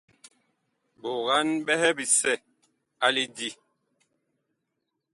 Ɓogan 1.01 1.47
ɓɛhɛ 1.65 1.89
bisɛ 1.97 2.33
a 3.05 3.07
lidí. 3.15 3.49